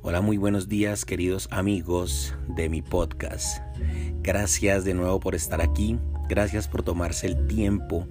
[0.00, 3.60] Hola, muy buenos días queridos amigos de mi podcast.
[4.22, 5.98] Gracias de nuevo por estar aquí.
[6.28, 8.06] Gracias por tomarse el tiempo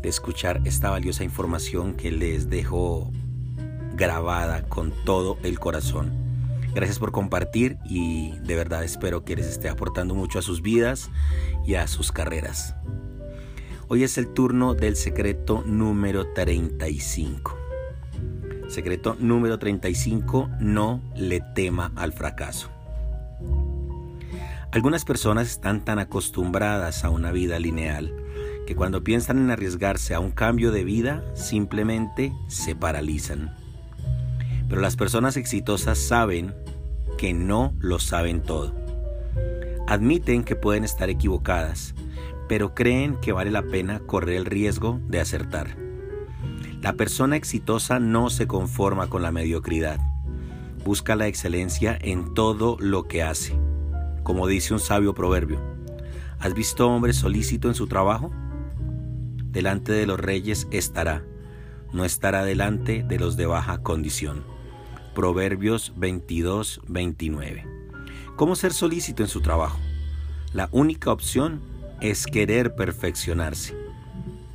[0.00, 3.10] de escuchar esta valiosa información que les dejo
[3.94, 6.12] grabada con todo el corazón.
[6.74, 11.10] Gracias por compartir y de verdad espero que les esté aportando mucho a sus vidas
[11.66, 12.76] y a sus carreras.
[13.88, 17.61] Hoy es el turno del secreto número 35.
[18.72, 22.70] Secreto número 35, no le tema al fracaso.
[24.70, 28.14] Algunas personas están tan acostumbradas a una vida lineal
[28.66, 33.54] que cuando piensan en arriesgarse a un cambio de vida simplemente se paralizan.
[34.70, 36.54] Pero las personas exitosas saben
[37.18, 38.74] que no lo saben todo.
[39.86, 41.94] Admiten que pueden estar equivocadas,
[42.48, 45.81] pero creen que vale la pena correr el riesgo de acertar.
[46.82, 50.00] La persona exitosa no se conforma con la mediocridad.
[50.84, 53.56] Busca la excelencia en todo lo que hace.
[54.24, 55.60] Como dice un sabio proverbio,
[56.40, 58.32] ¿has visto hombre solícito en su trabajo?
[59.44, 61.22] Delante de los reyes estará,
[61.92, 64.42] no estará delante de los de baja condición.
[65.14, 67.64] Proverbios 22, 29.
[68.34, 69.78] ¿Cómo ser solícito en su trabajo?
[70.52, 71.60] La única opción
[72.00, 73.81] es querer perfeccionarse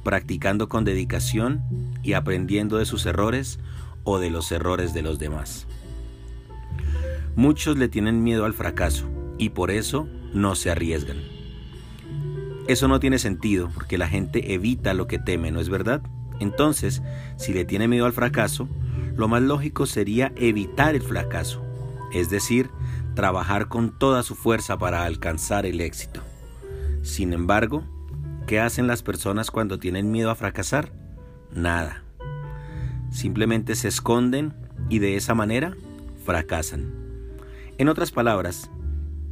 [0.08, 1.66] practicando con dedicación
[2.02, 3.60] y aprendiendo de sus errores
[4.06, 5.68] o de los errores de los demás.
[7.36, 11.18] Muchos le tienen miedo al fracaso y por eso no se arriesgan.
[12.70, 16.02] Eso no tiene sentido porque la gente evita lo que teme, ¿no es verdad?
[16.40, 17.02] Entonces,
[17.36, 18.70] si le tiene miedo al fracaso,
[19.18, 21.62] lo más lógico sería evitar el fracaso,
[22.14, 22.70] es decir,
[23.14, 26.22] trabajar con toda su fuerza para alcanzar el éxito.
[27.04, 27.84] Sin embargo,
[28.48, 30.94] ¿Qué hacen las personas cuando tienen miedo a fracasar?
[31.54, 32.02] Nada.
[33.12, 34.54] Simplemente se esconden
[34.88, 35.76] y de esa manera
[36.26, 36.94] fracasan.
[37.78, 38.72] En otras palabras,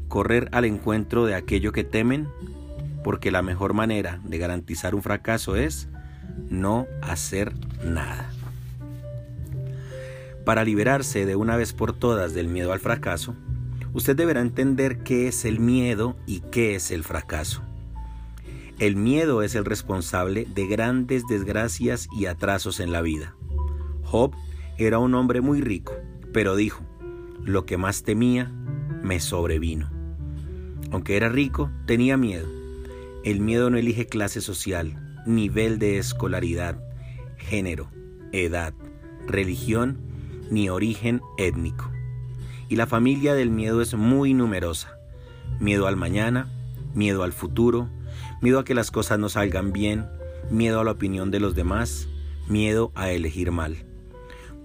[0.10, 2.28] correr al encuentro de aquello que temen,
[3.06, 5.88] porque la mejor manera de garantizar un fracaso es
[6.50, 7.54] no hacer
[7.86, 8.30] nada.
[10.44, 13.34] Para liberarse de una vez por todas del miedo al fracaso,
[13.94, 17.62] usted deberá entender qué es el miedo y qué es el fracaso.
[18.78, 23.34] El miedo es el responsable de grandes desgracias y atrasos en la vida.
[24.04, 24.34] Job
[24.78, 25.94] era un hombre muy rico,
[26.34, 26.84] pero dijo,
[27.42, 28.52] lo que más temía
[29.02, 29.90] me sobrevino.
[30.92, 32.48] Aunque era rico, tenía miedo.
[33.24, 36.78] El miedo no elige clase social, nivel de escolaridad,
[37.38, 37.90] género,
[38.34, 38.74] edad,
[39.26, 40.00] religión
[40.52, 41.90] ni origen étnico.
[42.68, 44.98] Y la familia del miedo es muy numerosa.
[45.62, 46.52] Miedo al mañana,
[46.94, 47.90] miedo al futuro,
[48.42, 50.08] miedo a que las cosas no salgan bien,
[50.50, 52.08] miedo a la opinión de los demás,
[52.48, 53.86] miedo a elegir mal.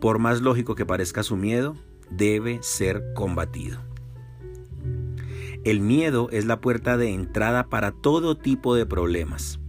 [0.01, 1.77] Por más lógico que parezca su miedo,
[2.11, 3.81] debe ser combatido.
[5.65, 9.61] El miedo es la puerta de entrada para todo tipo de problemas.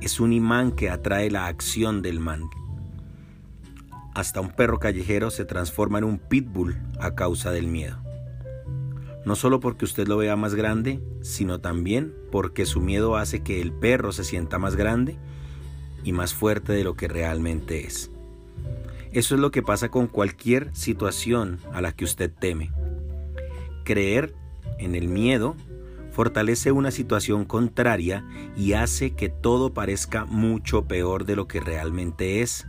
[0.00, 2.42] Es un imán que atrae la acción del mal.
[4.14, 8.03] Hasta un perro callejero se transforma en un pitbull a causa del miedo
[9.24, 13.60] no solo porque usted lo vea más grande, sino también porque su miedo hace que
[13.60, 15.16] el perro se sienta más grande
[16.02, 18.10] y más fuerte de lo que realmente es.
[19.12, 22.72] Eso es lo que pasa con cualquier situación a la que usted teme.
[23.84, 24.34] Creer
[24.78, 25.56] en el miedo
[26.10, 28.24] fortalece una situación contraria
[28.56, 32.66] y hace que todo parezca mucho peor de lo que realmente es,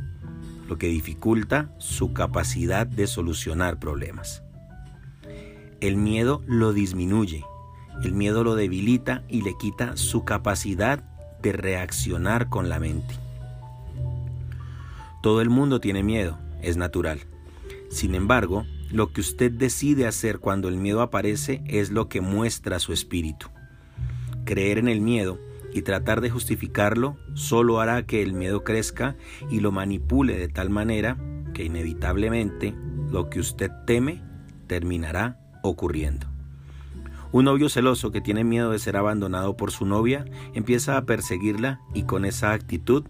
[0.67, 4.44] lo que dificulta su capacidad de solucionar problemas.
[5.81, 7.43] El miedo lo disminuye,
[8.03, 11.03] el miedo lo debilita y le quita su capacidad
[11.41, 13.15] de reaccionar con la mente.
[15.21, 17.19] Todo el mundo tiene miedo, es natural.
[17.89, 22.79] Sin embargo, lo que usted decide hacer cuando el miedo aparece es lo que muestra
[22.79, 23.47] su espíritu.
[24.45, 25.39] Creer en el miedo
[25.73, 29.15] y tratar de justificarlo solo hará que el miedo crezca
[29.49, 31.17] y lo manipule de tal manera
[31.53, 32.75] que inevitablemente
[33.09, 34.21] lo que usted teme
[34.67, 36.27] terminará ocurriendo.
[37.31, 40.23] Un novio celoso que tiene miedo de ser abandonado por su novia
[40.53, 43.03] empieza a perseguirla y con esa actitud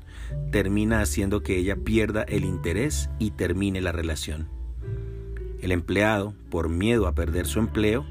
[0.51, 4.49] termina haciendo que ella pierda el interés y termine la relación.
[5.61, 8.05] El empleado, por miedo a perder su empleo,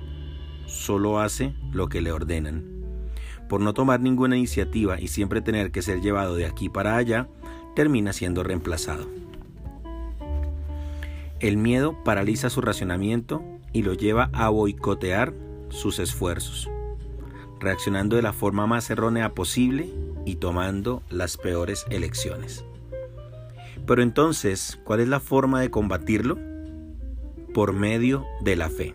[0.66, 2.64] solo hace lo que le ordenan.
[3.48, 7.28] Por no tomar ninguna iniciativa y siempre tener que ser llevado de aquí para allá,
[7.74, 9.08] termina siendo reemplazado.
[11.40, 13.42] El miedo paraliza su racionamiento
[13.74, 15.34] y lo lleva a boicotear
[15.68, 16.70] sus esfuerzos,
[17.60, 19.92] reaccionando de la forma más errónea posible
[20.24, 22.64] y tomando las peores elecciones.
[23.86, 26.38] Pero entonces, ¿cuál es la forma de combatirlo?
[27.54, 28.94] por medio de la fe.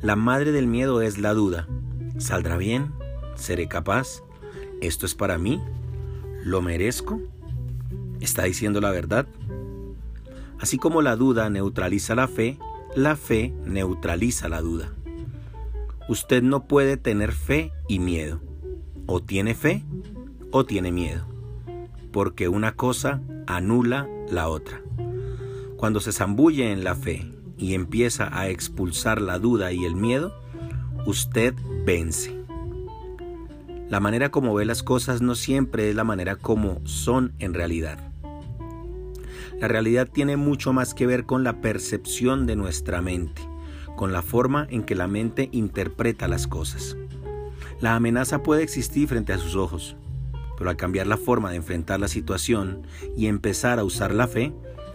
[0.00, 1.68] La madre del miedo es la duda.
[2.16, 2.92] ¿Saldrá bien?
[3.36, 4.24] ¿Seré capaz?
[4.80, 5.60] ¿Esto es para mí?
[6.42, 7.20] ¿Lo merezco?
[8.20, 9.28] ¿Está diciendo la verdad?
[10.58, 12.58] Así como la duda neutraliza la fe,
[12.94, 14.92] la fe neutraliza la duda.
[16.08, 18.40] Usted no puede tener fe y miedo.
[19.06, 19.84] O tiene fe
[20.50, 21.26] o tiene miedo.
[22.12, 24.80] Porque una cosa anula la otra.
[25.76, 30.34] Cuando se zambulle en la fe y empieza a expulsar la duda y el miedo,
[31.06, 31.54] usted
[31.84, 32.36] vence.
[33.88, 38.07] La manera como ve las cosas no siempre es la manera como son en realidad.
[39.60, 43.42] La realidad tiene mucho más que ver con la percepción de nuestra mente,
[43.96, 46.96] con la forma en que la mente interpreta las cosas.
[47.80, 49.96] La amenaza puede existir frente a sus ojos,
[50.56, 54.52] pero al cambiar la forma de enfrentar la situación y empezar a usar la fe,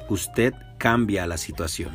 [0.07, 1.92] usted cambia la situación.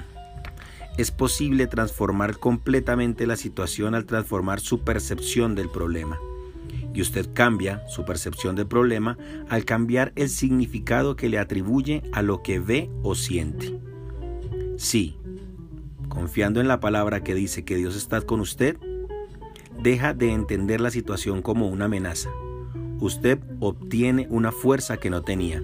[0.98, 6.18] Es posible transformar completamente la situación al transformar su percepción del problema
[6.98, 9.16] y usted cambia su percepción del problema
[9.48, 13.78] al cambiar el significado que le atribuye a lo que ve o siente.
[14.76, 15.16] Sí,
[16.08, 18.78] confiando en la palabra que dice que Dios está con usted,
[19.80, 22.30] deja de entender la situación como una amenaza.
[22.98, 25.62] Usted obtiene una fuerza que no tenía.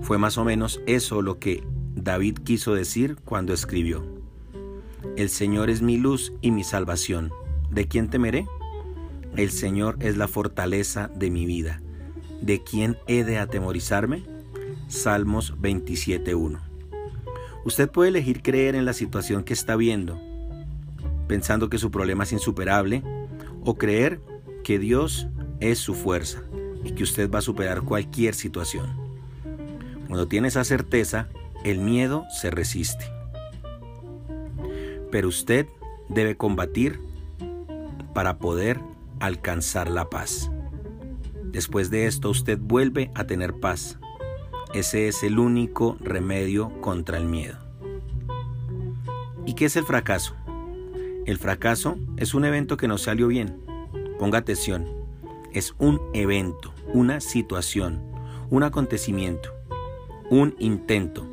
[0.00, 1.64] Fue más o menos eso lo que
[1.96, 4.04] David quiso decir cuando escribió.
[5.16, 7.32] El Señor es mi luz y mi salvación.
[7.68, 8.46] ¿De quién temeré?
[9.36, 11.80] El Señor es la fortaleza de mi vida.
[12.42, 14.24] ¿De quién he de atemorizarme?
[14.88, 16.60] Salmos 27.1.
[17.64, 20.20] Usted puede elegir creer en la situación que está viendo,
[21.28, 23.02] pensando que su problema es insuperable,
[23.64, 24.20] o creer
[24.64, 25.28] que Dios
[25.60, 26.42] es su fuerza
[26.84, 28.86] y que usted va a superar cualquier situación.
[30.08, 31.28] Cuando tiene esa certeza,
[31.64, 33.06] el miedo se resiste.
[35.10, 35.66] Pero usted
[36.10, 37.00] debe combatir
[38.12, 38.78] para poder
[39.22, 40.50] alcanzar la paz.
[41.44, 43.98] Después de esto usted vuelve a tener paz.
[44.74, 47.56] Ese es el único remedio contra el miedo.
[49.46, 50.34] ¿Y qué es el fracaso?
[51.24, 53.60] El fracaso es un evento que no salió bien.
[54.18, 54.88] Ponga atención.
[55.52, 58.02] Es un evento, una situación,
[58.50, 59.50] un acontecimiento,
[60.30, 61.28] un intento.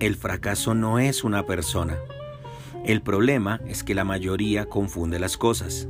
[0.00, 1.96] El fracaso no es una persona.
[2.84, 5.86] El problema es que la mayoría confunde las cosas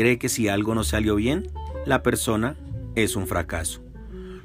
[0.00, 1.50] cree que si algo no salió bien,
[1.84, 2.56] la persona
[2.94, 3.82] es un fracaso.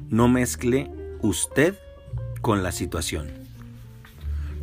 [0.09, 0.91] No mezcle
[1.21, 1.75] usted
[2.41, 3.29] con la situación.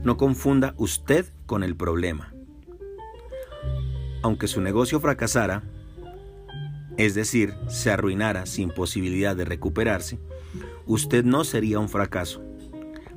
[0.04, 2.34] No confunda usted con el problema.
[4.20, 5.62] Aunque su negocio fracasara,
[6.98, 10.18] es decir, se arruinara sin posibilidad de recuperarse,
[10.84, 12.42] usted no sería un fracaso.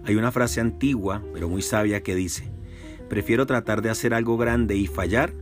[0.05, 2.49] Hay una frase antigua, pero muy sabia, que dice,
[3.09, 5.33] prefiero tratar de hacer algo grande y fallar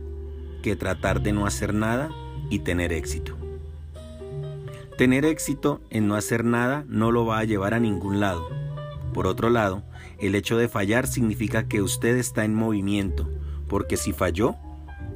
[0.64, 2.10] que tratar de no hacer nada
[2.50, 3.36] y tener éxito.
[4.96, 8.48] Tener éxito en no hacer nada no lo va a llevar a ningún lado.
[9.12, 9.82] Por otro lado,
[10.18, 13.28] el hecho de fallar significa que usted está en movimiento,
[13.68, 14.54] porque si falló,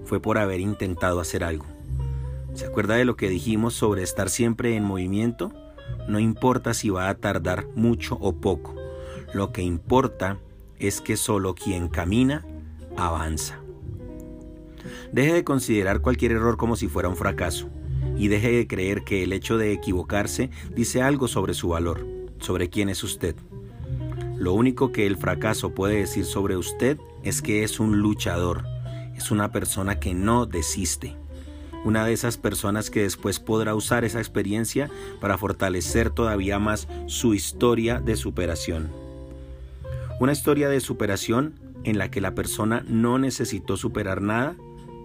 [0.05, 1.67] fue por haber intentado hacer algo.
[2.55, 5.53] ¿Se acuerda de lo que dijimos sobre estar siempre en movimiento?
[6.09, 8.75] No importa si va a tardar mucho o poco.
[9.33, 10.39] Lo que importa
[10.79, 12.45] es que solo quien camina
[12.97, 13.61] avanza.
[15.13, 17.69] Deje de considerar cualquier error como si fuera un fracaso
[18.19, 22.07] y deje de creer que el hecho de equivocarse dice algo sobre su valor,
[22.41, 23.37] sobre quién es usted.
[24.37, 28.65] Lo único que el fracaso puede decir sobre usted es que es un luchador,
[29.17, 31.17] es una persona que no desiste.
[31.85, 37.35] Una de esas personas que después podrá usar esa experiencia para fortalecer todavía más su
[37.35, 38.91] historia de superación.
[40.21, 41.55] Una historia de superación
[41.85, 44.57] en la que la persona no necesitó superar nada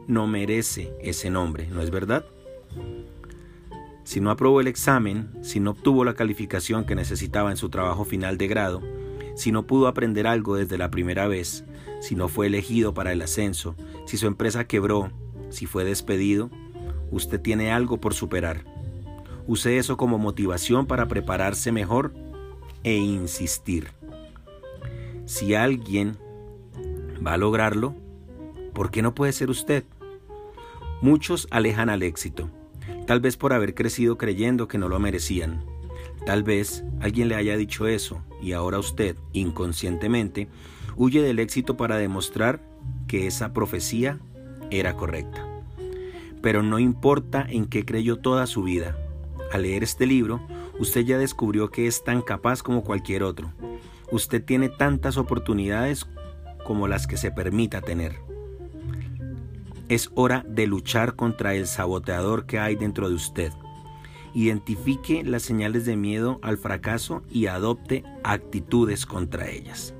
[0.08, 2.26] no merece ese nombre, ¿no es verdad?
[4.04, 8.04] Si no aprobó el examen, si no obtuvo la calificación que necesitaba en su trabajo
[8.04, 8.82] final de grado,
[9.36, 11.64] si no pudo aprender algo desde la primera vez,
[12.02, 15.12] si no fue elegido para el ascenso, si su empresa quebró,
[15.50, 16.50] si fue despedido,
[17.12, 18.66] usted tiene algo por superar.
[19.48, 22.14] Use eso como motivación para prepararse mejor
[22.84, 23.92] e insistir.
[25.26, 26.18] Si alguien
[27.26, 27.96] va a lograrlo,
[28.74, 29.86] ¿por qué no puede ser usted?
[31.04, 32.50] Muchos alejan al éxito,
[33.06, 35.66] tal vez por haber crecido creyendo que no lo merecían.
[36.26, 40.48] Tal vez alguien le haya dicho eso y ahora usted, inconscientemente,
[40.96, 42.64] huye del éxito para demostrar
[43.06, 44.18] que esa profecía
[44.72, 45.46] era correcta.
[46.42, 48.96] Pero no importa en qué creyó toda su vida.
[49.52, 50.40] Al leer este libro,
[50.80, 53.52] usted ya descubrió que es tan capaz como cualquier otro.
[54.10, 56.08] Usted tiene tantas oportunidades
[56.64, 58.33] como las que se permita tener.
[59.94, 63.54] Es hora de luchar contra el saboteador que hay dentro de usted.
[64.34, 69.94] Identifique las señales de miedo al fracaso y adopte actitudes contra ellas.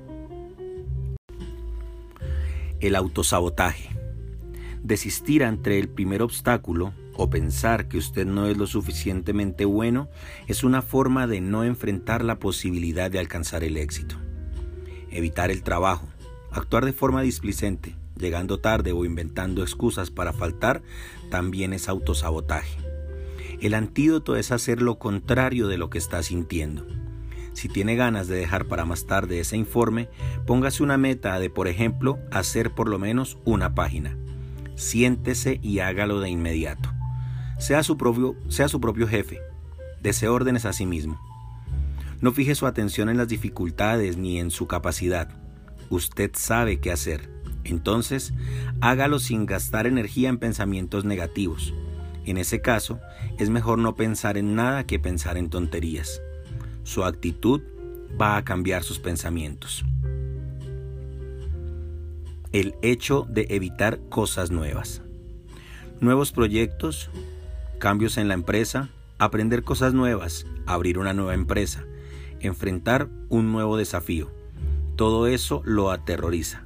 [2.80, 3.90] El autosabotaje.
[4.82, 10.08] Desistir ante el primer obstáculo o pensar que usted no es lo suficientemente bueno
[10.48, 14.16] es una forma de no enfrentar la posibilidad de alcanzar el éxito.
[15.12, 16.08] Evitar el trabajo,
[16.50, 20.82] actuar de forma displicente, llegando tarde o inventando excusas para faltar,
[21.30, 22.78] también es autosabotaje.
[23.60, 26.86] El antídoto es hacer lo contrario de lo que está sintiendo.
[27.54, 30.08] Si tiene ganas de dejar para más tarde ese informe,
[30.44, 34.16] póngase una meta de, por ejemplo, hacer por lo menos una página.
[34.74, 36.92] Siéntese y hágalo de inmediato.
[37.58, 39.38] Sea su propio, sea su propio jefe.
[40.02, 41.20] Dese órdenes a sí mismo.
[42.20, 45.28] No fije su atención en las dificultades ni en su capacidad.
[45.90, 47.33] Usted sabe qué hacer.
[47.64, 48.32] Entonces,
[48.80, 51.74] hágalo sin gastar energía en pensamientos negativos.
[52.26, 53.00] En ese caso,
[53.38, 56.22] es mejor no pensar en nada que pensar en tonterías.
[56.82, 57.62] Su actitud
[58.20, 59.84] va a cambiar sus pensamientos.
[62.52, 65.02] El hecho de evitar cosas nuevas.
[66.00, 67.10] Nuevos proyectos,
[67.78, 71.84] cambios en la empresa, aprender cosas nuevas, abrir una nueva empresa,
[72.40, 74.30] enfrentar un nuevo desafío.
[74.96, 76.63] Todo eso lo aterroriza.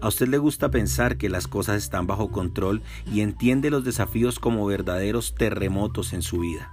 [0.00, 4.38] A usted le gusta pensar que las cosas están bajo control y entiende los desafíos
[4.38, 6.70] como verdaderos terremotos en su vida.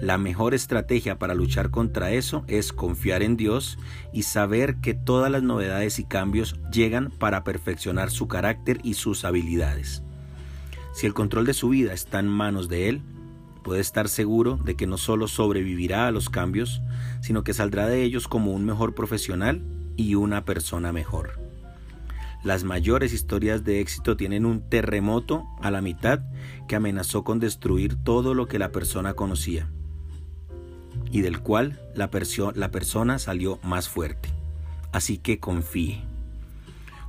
[0.00, 3.78] La mejor estrategia para luchar contra eso es confiar en Dios
[4.12, 9.24] y saber que todas las novedades y cambios llegan para perfeccionar su carácter y sus
[9.24, 10.02] habilidades.
[10.92, 13.02] Si el control de su vida está en manos de Él,
[13.62, 16.80] puede estar seguro de que no solo sobrevivirá a los cambios,
[17.20, 19.62] sino que saldrá de ellos como un mejor profesional
[19.96, 21.49] y una persona mejor.
[22.42, 26.20] Las mayores historias de éxito tienen un terremoto a la mitad
[26.68, 29.68] que amenazó con destruir todo lo que la persona conocía
[31.10, 32.10] y del cual la,
[32.54, 34.30] la persona salió más fuerte.
[34.92, 36.02] Así que confíe.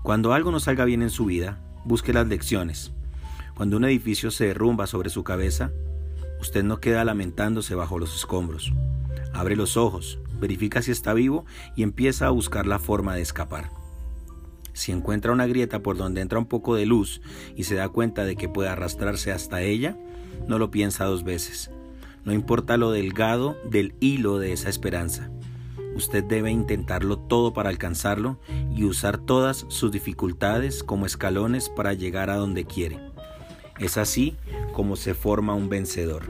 [0.03, 2.91] Cuando algo no salga bien en su vida, busque las lecciones.
[3.55, 5.71] Cuando un edificio se derrumba sobre su cabeza,
[6.39, 8.73] usted no queda lamentándose bajo los escombros.
[9.33, 11.45] Abre los ojos, verifica si está vivo
[11.75, 13.80] y empieza a buscar la forma de escapar.
[14.81, 17.21] Si encuentra una grieta por donde entra un poco de luz
[17.55, 19.95] y se da cuenta de que puede arrastrarse hasta ella,
[20.47, 21.69] no lo piensa dos veces.
[22.25, 25.29] No importa lo delgado del hilo de esa esperanza.
[25.95, 28.39] Usted debe intentarlo todo para alcanzarlo
[28.75, 32.99] y usar todas sus dificultades como escalones para llegar a donde quiere.
[33.77, 34.35] Es así
[34.73, 36.23] como se forma un vencedor.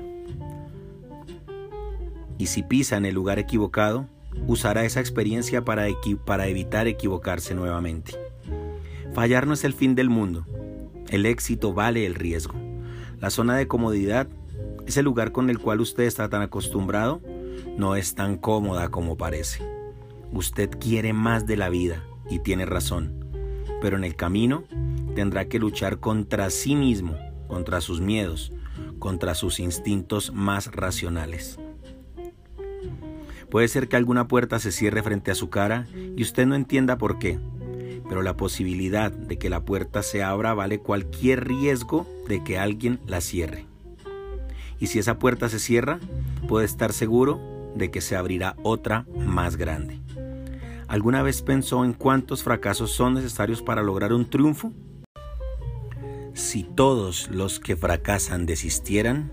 [2.37, 4.09] Y si pisa en el lugar equivocado,
[4.45, 8.20] usará esa experiencia para, evitar equivocarse nuevamente.
[9.13, 10.45] Fallar no es el fin del mundo.
[11.09, 12.55] El éxito vale el riesgo.
[13.19, 14.29] La zona de comodidad,
[14.87, 17.21] ese lugar con el cual usted está tan acostumbrado,
[17.77, 19.63] no es tan cómoda como parece.
[20.31, 23.25] Usted quiere más de la vida y tiene razón,
[23.81, 24.63] pero en el camino
[25.13, 28.53] tendrá que luchar contra sí mismo, contra sus miedos,
[28.97, 31.59] contra sus instintos más racionales.
[33.49, 36.97] Puede ser que alguna puerta se cierre frente a su cara y usted no entienda
[36.97, 37.37] por qué
[38.11, 42.99] pero la posibilidad de que la puerta se abra vale cualquier riesgo de que alguien
[43.07, 43.67] la cierre.
[44.81, 45.97] Y si esa puerta se cierra,
[46.49, 47.39] puede estar seguro
[47.73, 50.01] de que se abrirá otra más grande.
[50.89, 54.73] ¿Alguna vez pensó en cuántos fracasos son necesarios para lograr un triunfo?
[56.33, 59.31] Si todos los que fracasan desistieran,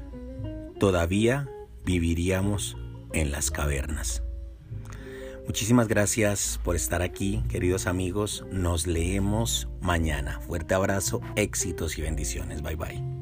[0.79, 1.49] todavía
[1.85, 2.77] viviríamos
[3.13, 4.23] en las cavernas.
[5.49, 8.45] Muchísimas gracias por estar aquí, queridos amigos.
[8.53, 10.41] Nos leemos mañana.
[10.41, 12.61] Fuerte abrazo, éxitos y bendiciones.
[12.61, 13.18] Bye bye.